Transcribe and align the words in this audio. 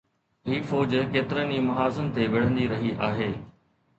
هي 0.51 0.57
فوج 0.71 0.93
ڪيترن 1.15 1.49
ئي 1.57 1.59
محاذن 1.67 2.07
تي 2.17 2.23
وڙهندي 2.37 2.65
رهي 2.73 2.91
آهي. 3.09 3.29